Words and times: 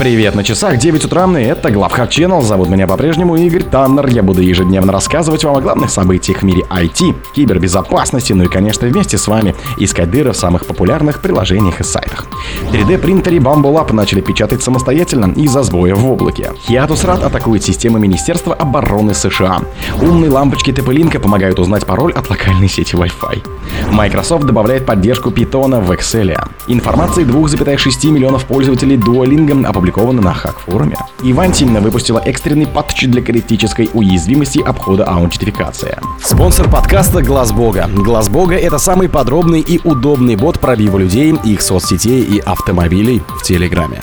Привет 0.00 0.34
на 0.34 0.42
часах, 0.42 0.78
9 0.78 1.04
утра, 1.04 1.26
и 1.38 1.42
это 1.42 1.70
Главхак 1.70 2.08
Channel. 2.08 2.40
Зовут 2.40 2.70
меня 2.70 2.86
по-прежнему 2.86 3.36
Игорь 3.36 3.64
Таннер. 3.64 4.06
Я 4.06 4.22
буду 4.22 4.40
ежедневно 4.40 4.94
рассказывать 4.94 5.44
вам 5.44 5.58
о 5.58 5.60
главных 5.60 5.90
событиях 5.90 6.38
в 6.38 6.42
мире 6.42 6.62
IT, 6.70 7.16
кибербезопасности, 7.34 8.32
ну 8.32 8.44
и, 8.44 8.48
конечно, 8.48 8.88
вместе 8.88 9.18
с 9.18 9.28
вами 9.28 9.54
искать 9.76 10.10
дыры 10.10 10.32
в 10.32 10.38
самых 10.38 10.64
популярных 10.64 11.20
приложениях 11.20 11.80
и 11.80 11.84
сайтах. 11.84 12.24
3D-принтере 12.72 13.40
Bumble 13.40 13.74
Lab 13.74 13.92
начали 13.92 14.22
печатать 14.22 14.62
самостоятельно 14.62 15.34
из-за 15.36 15.62
сбоя 15.64 15.94
в 15.94 16.10
облаке. 16.10 16.52
Hiatus 16.66 17.04
Rad 17.04 17.22
атакует 17.22 17.62
системы 17.62 18.00
Министерства 18.00 18.54
обороны 18.54 19.12
США. 19.12 19.60
Умные 20.00 20.30
лампочки 20.30 20.70
TP-Link 20.70 21.18
помогают 21.18 21.58
узнать 21.58 21.84
пароль 21.84 22.14
от 22.14 22.30
локальной 22.30 22.70
сети 22.70 22.94
Wi-Fi. 22.96 23.46
Microsoft 23.92 24.46
добавляет 24.46 24.86
поддержку 24.86 25.28
Python 25.28 25.78
в 25.84 25.90
Excel. 25.90 26.40
Информации 26.68 27.22
2,6 27.26 28.10
миллионов 28.10 28.46
пользователей 28.46 28.96
Duolingo 28.96 29.66
опубликованы 29.66 29.89
опубликовано 29.90 30.22
на 30.22 30.34
хак-форуме. 30.34 30.96
Ивантина 31.22 31.80
выпустила 31.80 32.20
экстренный 32.20 32.66
патч 32.66 33.06
для 33.06 33.22
критической 33.22 33.90
уязвимости 33.92 34.60
обхода 34.60 35.04
аутентификации. 35.04 35.98
Спонсор 36.22 36.70
подкаста 36.70 37.22
Глаз 37.22 37.52
Бога. 37.52 37.88
Глаз 37.92 38.28
Бога 38.28 38.56
это 38.56 38.78
самый 38.78 39.08
подробный 39.08 39.60
и 39.60 39.80
удобный 39.84 40.36
бот 40.36 40.60
пробива 40.60 40.98
людей, 40.98 41.34
их 41.44 41.62
соцсетей 41.62 42.22
и 42.22 42.38
автомобилей 42.38 43.22
в 43.28 43.42
Телеграме. 43.42 44.00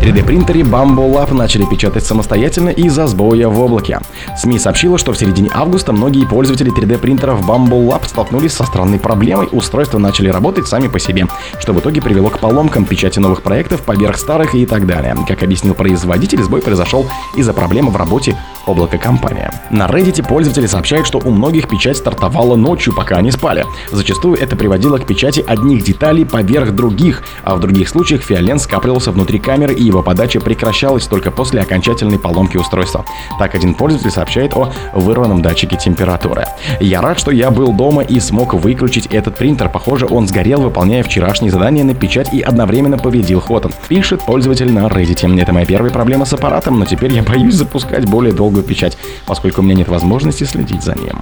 3D-принтере 0.00 0.60
Bumble 0.60 1.12
Lab 1.12 1.34
начали 1.34 1.64
печатать 1.64 2.06
самостоятельно 2.06 2.68
из-за 2.68 3.08
сбоя 3.08 3.48
в 3.48 3.60
облаке. 3.60 3.98
СМИ 4.36 4.60
сообщила, 4.60 4.96
что 4.96 5.12
в 5.12 5.18
середине 5.18 5.50
августа 5.52 5.92
многие 5.92 6.24
пользователи 6.24 6.72
3D-принтеров 6.72 7.44
Bumble 7.44 7.88
Lab 7.88 8.06
столкнулись 8.06 8.52
со 8.52 8.64
странной 8.64 9.00
проблемой, 9.00 9.48
устройства 9.50 9.98
начали 9.98 10.28
работать 10.28 10.68
сами 10.68 10.86
по 10.86 11.00
себе, 11.00 11.26
что 11.58 11.72
в 11.72 11.80
итоге 11.80 12.00
привело 12.00 12.30
к 12.30 12.38
поломкам 12.38 12.84
печати 12.84 13.18
новых 13.18 13.42
проектов 13.42 13.82
поверх 13.82 14.18
старых 14.18 14.54
и 14.54 14.66
так 14.66 14.86
далее. 14.86 15.16
Как 15.26 15.42
объяснил 15.42 15.74
производитель, 15.74 16.42
сбой 16.44 16.62
произошел 16.62 17.06
из-за 17.36 17.52
проблемы 17.52 17.90
в 17.90 17.96
работе 17.96 18.36
облака 18.66 18.98
компания. 18.98 19.50
На 19.70 19.86
Reddit 19.86 20.26
пользователи 20.26 20.66
сообщают, 20.66 21.06
что 21.06 21.18
у 21.18 21.30
многих 21.30 21.68
печать 21.68 21.96
стартовала 21.96 22.54
ночью, 22.54 22.94
пока 22.94 23.16
они 23.16 23.30
спали. 23.30 23.64
Зачастую 23.90 24.38
это 24.38 24.54
приводило 24.56 24.98
к 24.98 25.06
печати 25.06 25.44
одних 25.46 25.82
деталей 25.82 26.24
поверх 26.24 26.72
других, 26.72 27.22
а 27.42 27.56
в 27.56 27.60
других 27.60 27.88
случаях 27.88 28.22
фиолен 28.22 28.58
скапливался 28.58 29.10
внутри 29.10 29.38
камеры 29.38 29.74
и 29.74 29.87
его 29.88 30.02
подача 30.02 30.40
прекращалась 30.40 31.06
только 31.06 31.30
после 31.30 31.60
окончательной 31.60 32.18
поломки 32.18 32.56
устройства. 32.56 33.04
Так 33.38 33.54
один 33.54 33.74
пользователь 33.74 34.10
сообщает 34.10 34.54
о 34.54 34.72
вырванном 34.92 35.42
датчике 35.42 35.76
температуры. 35.76 36.46
Я 36.80 37.00
рад, 37.00 37.18
что 37.18 37.30
я 37.30 37.50
был 37.50 37.72
дома 37.72 38.02
и 38.02 38.20
смог 38.20 38.54
выключить 38.54 39.06
этот 39.06 39.36
принтер. 39.36 39.68
Похоже, 39.68 40.06
он 40.06 40.28
сгорел, 40.28 40.60
выполняя 40.60 41.02
вчерашнее 41.02 41.50
задание 41.50 41.84
на 41.84 41.94
печать 41.94 42.32
и 42.32 42.40
одновременно 42.40 42.98
повредил 42.98 43.40
ход. 43.40 43.72
Пишет 43.88 44.22
пользователь 44.22 44.70
на 44.72 44.86
Reddit. 44.86 45.40
Это 45.40 45.52
моя 45.52 45.66
первая 45.66 45.90
проблема 45.90 46.24
с 46.24 46.32
аппаратом, 46.32 46.78
но 46.78 46.84
теперь 46.84 47.12
я 47.12 47.22
боюсь 47.22 47.54
запускать 47.54 48.06
более 48.06 48.32
долгую 48.32 48.62
печать, 48.62 48.96
поскольку 49.26 49.60
у 49.60 49.64
меня 49.64 49.74
нет 49.74 49.88
возможности 49.88 50.44
следить 50.44 50.82
за 50.82 50.94
ним. 50.94 51.18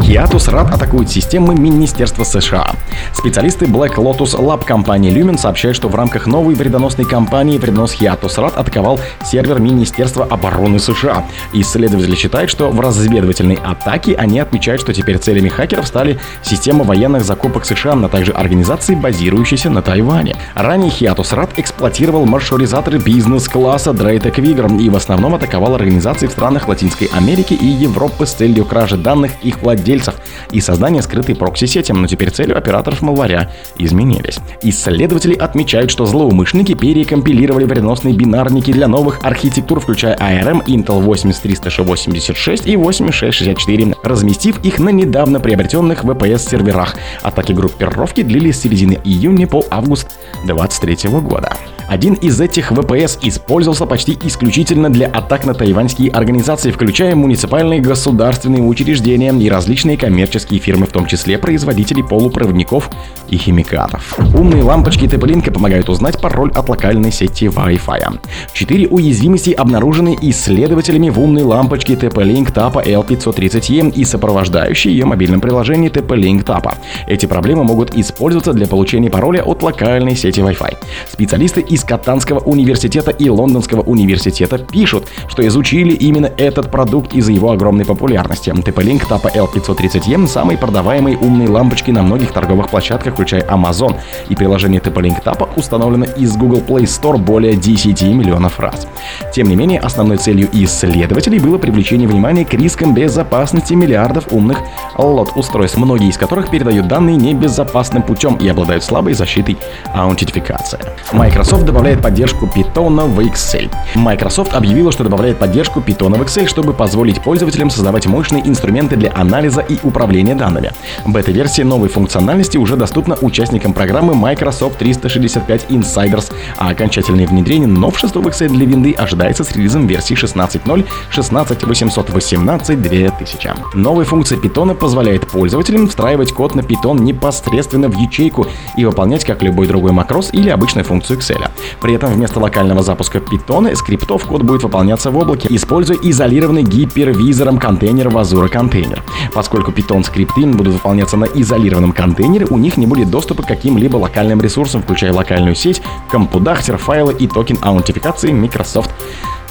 Hiatus 0.00 0.50
Rad 0.50 0.72
атакует 0.72 1.10
системы 1.10 1.54
Министерства 1.54 2.24
США. 2.24 2.72
Специалисты 3.12 3.66
Black 3.66 3.96
Lotus 3.96 4.38
Lab 4.38 4.64
компании 4.64 5.12
Lumen 5.12 5.38
сообщают, 5.38 5.76
что 5.76 5.88
в 5.88 5.94
рамках 5.94 6.26
новой 6.26 6.54
вредоносной 6.54 7.04
кампании 7.04 7.58
вредонос 7.58 7.94
Hiatus 7.94 8.36
Rad 8.38 8.54
атаковал 8.54 8.98
сервер 9.24 9.60
Министерства 9.60 10.24
обороны 10.24 10.78
США. 10.78 11.26
Исследователи 11.52 12.14
считают, 12.16 12.50
что 12.50 12.70
в 12.70 12.80
разведывательной 12.80 13.58
атаке 13.62 14.14
они 14.16 14.40
отмечают, 14.40 14.80
что 14.80 14.94
теперь 14.94 15.18
целями 15.18 15.48
хакеров 15.48 15.86
стали 15.86 16.18
система 16.42 16.84
военных 16.84 17.24
закупок 17.24 17.64
США, 17.64 17.92
а 17.92 18.08
также 18.08 18.32
организации, 18.32 18.94
базирующиеся 18.94 19.70
на 19.70 19.82
Тайване. 19.82 20.34
Ранее 20.54 20.90
Hiatus 20.90 21.34
Rad 21.34 21.50
эксплуатировал 21.56 22.24
маршрутизаторы 22.26 22.98
бизнес-класса 22.98 23.90
Draytec 23.90 24.36
Vigor 24.36 24.80
и 24.80 24.88
в 24.88 24.96
основном 24.96 25.34
атаковал 25.34 25.74
организации 25.74 26.26
в 26.26 26.32
странах 26.32 26.68
Латинской 26.68 27.08
Америки 27.12 27.54
и 27.54 27.66
Европы 27.66 28.26
с 28.26 28.32
целью 28.32 28.64
кражи 28.64 28.96
данных 28.96 29.32
их 29.42 29.60
владельцев 29.62 29.89
владельцев 29.90 30.14
и 30.52 30.60
создание 30.60 31.02
скрытой 31.02 31.34
прокси-сети, 31.34 31.92
но 31.92 32.06
теперь 32.06 32.30
целью 32.30 32.56
операторов 32.56 33.02
малваря 33.02 33.50
изменились. 33.78 34.38
Исследователи 34.62 35.34
отмечают, 35.34 35.90
что 35.90 36.06
злоумышленники 36.06 36.74
перекомпилировали 36.74 37.64
вредоносные 37.64 38.14
бинарники 38.14 38.72
для 38.72 38.88
новых 38.88 39.20
архитектур, 39.22 39.80
включая 39.80 40.16
ARM, 40.16 40.64
Intel 40.66 41.00
8386 41.00 42.66
и 42.66 42.76
8664, 42.76 43.94
разместив 44.02 44.64
их 44.64 44.78
на 44.78 44.90
недавно 44.90 45.40
приобретенных 45.40 46.04
VPS-серверах. 46.04 46.96
Атаки 47.22 47.52
группировки 47.52 48.22
длились 48.22 48.58
с 48.58 48.62
середины 48.62 48.98
июня 49.04 49.46
по 49.46 49.64
август 49.70 50.08
2023 50.44 51.10
года. 51.20 51.56
Один 51.90 52.14
из 52.14 52.40
этих 52.40 52.70
ВПС 52.70 53.18
использовался 53.20 53.84
почти 53.84 54.16
исключительно 54.22 54.90
для 54.90 55.08
атак 55.08 55.44
на 55.44 55.54
тайваньские 55.54 56.12
организации, 56.12 56.70
включая 56.70 57.16
муниципальные 57.16 57.80
государственные 57.80 58.62
учреждения 58.62 59.32
и 59.32 59.50
различные 59.50 59.96
коммерческие 59.96 60.60
фирмы, 60.60 60.86
в 60.86 60.92
том 60.92 61.06
числе 61.06 61.36
производители 61.36 62.02
полупроводников 62.02 62.88
и 63.28 63.36
химикатов. 63.36 64.16
Умные 64.36 64.62
лампочки 64.62 65.06
TP-Link 65.06 65.50
помогают 65.50 65.88
узнать 65.88 66.20
пароль 66.20 66.52
от 66.52 66.68
локальной 66.68 67.10
сети 67.10 67.46
Wi-Fi. 67.46 68.20
Четыре 68.52 68.86
уязвимости 68.86 69.50
обнаружены 69.50 70.16
исследователями 70.22 71.10
в 71.10 71.18
умной 71.18 71.42
лампочке 71.42 71.94
TP-Link 71.94 72.54
TAPA 72.54 72.86
L530E 72.86 73.94
и 73.94 74.04
сопровождающей 74.04 74.92
ее 74.92 75.06
мобильном 75.06 75.40
приложении 75.40 75.90
TP-Link 75.90 76.44
TAPA. 76.44 76.74
Эти 77.08 77.26
проблемы 77.26 77.64
могут 77.64 77.96
использоваться 77.96 78.52
для 78.52 78.68
получения 78.68 79.10
пароля 79.10 79.42
от 79.42 79.64
локальной 79.64 80.14
сети 80.14 80.38
Wi-Fi. 80.38 80.76
Специалисты 81.10 81.60
из 81.62 81.79
из 81.80 81.84
Катанского 81.84 82.40
университета 82.40 83.10
и 83.10 83.30
Лондонского 83.30 83.80
университета 83.80 84.58
пишут, 84.58 85.08
что 85.28 85.46
изучили 85.46 85.94
именно 85.94 86.30
этот 86.36 86.70
продукт 86.70 87.14
из-за 87.14 87.32
его 87.32 87.52
огромной 87.52 87.86
популярности. 87.86 88.50
TP-Link 88.50 89.08
TAPA 89.08 89.34
L530M– 89.34 90.26
самые 90.28 90.58
продаваемые 90.58 91.16
умные 91.16 91.48
лампочки 91.48 91.90
на 91.90 92.02
многих 92.02 92.32
торговых 92.32 92.68
площадках, 92.68 93.14
включая 93.14 93.42
Amazon. 93.48 93.96
И 94.28 94.36
приложение 94.36 94.80
TP-Link 94.80 95.22
TAPA 95.24 95.48
установлено 95.56 96.04
из 96.04 96.36
Google 96.36 96.60
Play 96.60 96.82
Store 96.82 97.16
более 97.16 97.54
10 97.54 98.02
миллионов 98.02 98.60
раз. 98.60 98.86
Тем 99.32 99.48
не 99.48 99.56
менее, 99.56 99.80
основной 99.80 100.18
целью 100.18 100.48
исследователей 100.52 101.38
было 101.38 101.56
привлечение 101.56 102.06
внимания 102.06 102.44
к 102.44 102.52
рискам 102.52 102.94
безопасности 102.94 103.72
миллиардов 103.72 104.26
умных 104.32 104.58
лот-устройств, 104.98 105.78
многие 105.78 106.10
из 106.10 106.18
которых 106.18 106.50
передают 106.50 106.88
данные 106.88 107.16
небезопасным 107.16 108.02
путем 108.02 108.36
и 108.36 108.46
обладают 108.48 108.84
слабой 108.84 109.14
защитой 109.14 109.56
аутентификации. 109.94 110.78
Microsoft 111.12 111.64
добавляет 111.70 112.02
поддержку 112.02 112.46
Python 112.46 113.06
в 113.06 113.20
Excel. 113.20 113.70
Microsoft 113.94 114.54
объявила, 114.54 114.90
что 114.90 115.04
добавляет 115.04 115.38
поддержку 115.38 115.78
Python 115.78 116.18
в 116.18 116.22
Excel, 116.22 116.48
чтобы 116.48 116.72
позволить 116.72 117.22
пользователям 117.22 117.70
создавать 117.70 118.08
мощные 118.08 118.44
инструменты 118.44 118.96
для 118.96 119.12
анализа 119.14 119.60
и 119.60 119.78
управления 119.84 120.34
данными. 120.34 120.72
Бета-версия 121.06 121.62
новой 121.62 121.88
функциональности 121.88 122.58
уже 122.58 122.74
доступна 122.74 123.16
участникам 123.20 123.72
программы 123.72 124.16
Microsoft 124.16 124.78
365 124.78 125.66
Insiders, 125.68 126.32
а 126.56 126.70
окончательное 126.70 127.28
внедрение 127.28 127.68
новшеств 127.68 128.16
в 128.16 128.26
Excel 128.26 128.48
для 128.48 128.66
винды 128.66 128.92
ожидается 128.92 129.44
с 129.44 129.52
релизом 129.52 129.86
версии 129.86 130.16
16.0 130.16 130.84
16818 131.10 132.82
2000. 132.82 133.50
Новая 133.74 134.04
функция 134.04 134.38
Python 134.38 134.74
позволяет 134.74 135.28
пользователям 135.28 135.86
встраивать 135.86 136.32
код 136.32 136.56
на 136.56 136.62
Python 136.62 137.00
непосредственно 137.00 137.88
в 137.88 137.96
ячейку 137.96 138.48
и 138.76 138.84
выполнять 138.84 139.24
как 139.24 139.44
любой 139.44 139.68
другой 139.68 139.92
макрос 139.92 140.30
или 140.32 140.50
обычную 140.50 140.84
функцию 140.84 141.20
Excel. 141.20 141.49
При 141.80 141.94
этом 141.94 142.12
вместо 142.12 142.40
локального 142.40 142.82
запуска 142.82 143.18
Python 143.18 143.74
скриптов 143.74 144.24
код 144.24 144.42
будет 144.42 144.62
выполняться 144.62 145.10
в 145.10 145.16
облаке, 145.16 145.48
используя 145.50 145.98
изолированный 146.02 146.62
гипервизором 146.62 147.58
контейнер 147.58 148.08
в 148.08 148.18
Azure 148.18 148.48
контейнер. 148.48 149.02
Поскольку 149.34 149.70
Python 149.70 150.04
скрипты 150.04 150.46
будут 150.46 150.74
выполняться 150.74 151.16
на 151.16 151.24
изолированном 151.24 151.92
контейнере, 151.92 152.46
у 152.46 152.58
них 152.58 152.76
не 152.76 152.86
будет 152.86 153.10
доступа 153.10 153.42
к 153.42 153.46
каким-либо 153.46 153.96
локальным 153.96 154.40
ресурсам, 154.40 154.82
включая 154.82 155.12
локальную 155.12 155.54
сеть, 155.54 155.82
компудахтер, 156.10 156.76
файлы 156.76 157.12
и 157.12 157.26
токен 157.26 157.58
аутентификации 157.60 158.32
Microsoft 158.32 158.90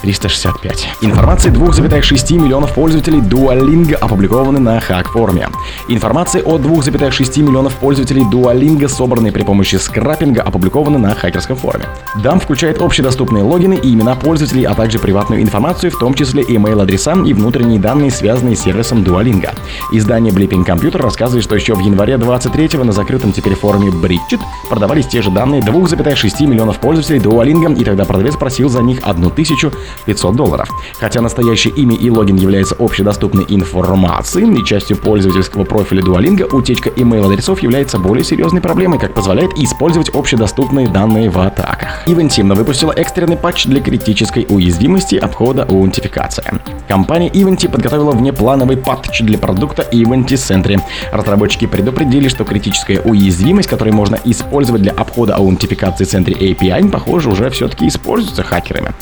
365. 0.02 0.90
Информация 1.02 1.52
2,6 1.52 2.34
миллионов 2.38 2.74
пользователей 2.74 3.20
Duolingo 3.20 3.96
опубликованы 3.96 4.60
на 4.60 4.80
хак-форуме. 4.80 5.50
Информация 5.88 6.42
о 6.44 6.58
2,6 6.58 7.42
миллионов 7.42 7.76
пользователей 7.76 8.24
Duolingo, 8.24 8.88
собранной 8.88 9.32
при 9.32 9.44
помощи 9.44 9.76
скрапинга, 9.76 10.42
опубликована 10.42 10.98
на 10.98 11.16
хакерском 11.16 11.58
форуме. 11.58 11.86
Дам 12.24 12.40
включает 12.40 12.82
общедоступные 12.82 13.44
логины 13.44 13.76
и 13.76 13.94
имена 13.94 14.16
пользователей, 14.16 14.64
а 14.64 14.74
также 14.74 15.00
приватную 15.00 15.42
информацию, 15.42 15.92
в 15.92 16.00
том 16.00 16.14
числе 16.14 16.44
email-адреса 16.44 17.26
и 17.26 17.34
внутренние 17.34 17.80
данные, 17.80 18.12
связанные 18.12 18.56
с 18.56 18.62
сервисом 18.62 19.04
Duolingo. 19.04 19.54
Издание 19.92 20.34
Blipping 20.34 20.66
Computer 20.66 21.02
рассказывает, 21.02 21.44
что 21.44 21.56
еще 21.56 21.76
в 21.76 21.80
январе 21.80 22.18
23 22.18 22.80
на 22.80 22.92
закрытом 22.92 23.34
теперь 23.34 23.56
форуме 23.56 23.90
Bridget 23.90 24.40
продавались 24.70 25.08
те 25.08 25.22
же 25.22 25.32
данные 25.32 25.62
2,6 25.62 26.46
миллионов 26.48 26.78
пользователей 26.80 27.20
Duolingo, 27.20 27.78
и 27.78 27.84
тогда 27.84 28.06
продавец 28.06 28.36
просил 28.36 28.70
за 28.70 28.82
них 28.82 29.00
1000 29.04 29.72
500 30.06 30.36
долларов. 30.36 30.70
Хотя 31.00 31.22
настоящее 31.22 31.74
имя 31.74 31.96
и 31.96 32.10
логин 32.10 32.36
являются 32.36 32.76
общедоступной 32.80 33.46
информацией 33.48 34.60
и 34.60 34.66
частью 34.66 34.98
пользовательского 34.98 35.64
профиля 35.64 36.02
Duolingo, 36.02 36.48
утечка 36.56 36.90
email-адресов 36.90 37.62
является 37.62 38.00
более 38.00 38.24
серьезной 38.24 38.62
проблемой, 38.62 39.00
как 39.00 39.14
позволяет 39.14 39.58
использовать 39.58 40.10
общедоступные 40.10 40.88
данные 40.88 41.30
в 41.30 41.40
атаках. 41.40 42.08
Eventim 42.08 42.54
выпустила 42.54 42.92
экстренный 42.92 43.38
патч 43.38 43.66
для 43.66 43.82
критической 43.82 44.46
уязвимости 44.50 45.16
обхода 45.16 45.64
аутентификация. 45.64 46.60
Компания 46.88 47.30
Eventy 47.30 47.70
подготовила 47.70 48.12
внеплановый 48.12 48.78
патч 48.78 49.22
для 49.22 49.38
продукта 49.38 49.88
Eventy 49.92 50.34
Sentry. 50.34 50.82
Разработчики 51.12 51.68
предупредили, 51.68 52.28
что 52.28 52.44
критическая 52.44 53.00
уязвимость, 53.02 53.70
которую 53.70 53.96
можно 53.96 54.18
использовать 54.26 54.82
для 54.82 54.92
обхода 54.92 55.36
аутентификации 55.36 56.06
Sentry 56.06 56.38
API, 56.38 56.90
похоже, 56.90 57.30
уже 57.30 57.50
все-таки 57.50 57.88
используется 57.88 58.44
хакерами. 58.44 58.94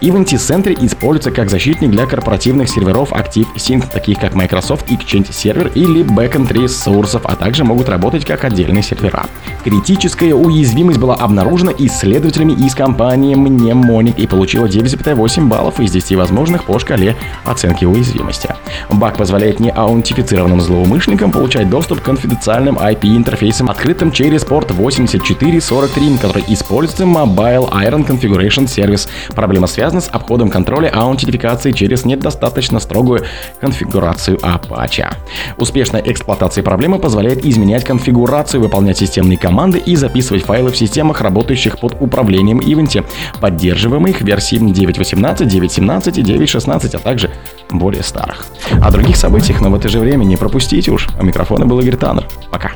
Eventy 0.00 0.33
Sentry 0.36 0.76
используется 0.84 1.30
как 1.30 1.50
защитник 1.50 1.90
для 1.90 2.06
корпоративных 2.06 2.68
серверов 2.68 3.12
ActiveSync, 3.12 3.90
таких 3.90 4.18
как 4.18 4.34
Microsoft 4.34 4.90
Exchange 4.90 5.30
Server 5.30 5.72
или 5.74 6.04
Backend 6.04 6.52
ресурсов, 6.52 7.22
а 7.24 7.36
также 7.36 7.64
могут 7.64 7.88
работать 7.88 8.24
как 8.24 8.44
отдельные 8.44 8.82
сервера. 8.82 9.26
Критическая 9.64 10.34
уязвимость 10.34 10.98
была 10.98 11.14
обнаружена 11.14 11.72
исследователями 11.78 12.52
из 12.52 12.74
компании 12.74 13.34
Mnemonic 13.34 14.16
и 14.16 14.26
получила 14.26 14.66
9,8 14.66 15.46
баллов 15.46 15.80
из 15.80 15.90
10 15.90 16.16
возможных 16.16 16.64
по 16.64 16.78
шкале 16.78 17.16
оценки 17.44 17.84
уязвимости. 17.84 18.54
Баг 18.90 19.16
позволяет 19.16 19.60
неаутентифицированным 19.60 20.60
злоумышленникам 20.60 21.30
получать 21.30 21.70
доступ 21.70 22.00
к 22.00 22.04
конфиденциальным 22.04 22.78
IP-интерфейсам, 22.78 23.70
открытым 23.70 24.12
через 24.12 24.44
порт 24.44 24.70
8443, 24.70 26.18
который 26.18 26.44
используется 26.48 27.04
Mobile 27.04 27.70
Iron 27.72 28.06
Configuration 28.06 28.66
Service. 28.66 29.08
Проблема 29.34 29.66
связана 29.66 30.00
с 30.00 30.08
обходом 30.24 30.48
контроля 30.48 30.88
аутентификации 30.88 31.72
через 31.72 32.06
недостаточно 32.06 32.80
строгую 32.80 33.24
конфигурацию 33.60 34.38
Apache. 34.38 35.14
Успешная 35.58 36.00
эксплуатация 36.00 36.64
проблемы 36.64 36.98
позволяет 36.98 37.44
изменять 37.44 37.84
конфигурацию, 37.84 38.62
выполнять 38.62 38.96
системные 38.96 39.36
команды 39.36 39.78
и 39.78 39.96
записывать 39.96 40.44
файлы 40.44 40.70
в 40.70 40.76
системах, 40.76 41.20
работающих 41.20 41.78
под 41.78 42.00
управлением 42.00 42.60
Ивенти, 42.60 43.04
поддерживаемых 43.40 44.22
версий 44.22 44.56
9.18, 44.56 45.36
9.17 45.40 46.18
и 46.18 46.22
9.16, 46.22 46.96
а 46.96 46.98
также 46.98 47.30
более 47.70 48.02
старых. 48.02 48.46
О 48.82 48.90
других 48.90 49.16
событиях, 49.16 49.60
но 49.60 49.68
в 49.70 49.74
это 49.74 49.88
же 49.88 50.00
время 50.00 50.24
не 50.24 50.36
пропустите 50.36 50.90
уж. 50.90 51.08
У 51.20 51.24
микрофона 51.24 51.66
был 51.66 51.80
Игорь 51.80 51.96
Таннер. 51.96 52.26
Пока. 52.50 52.70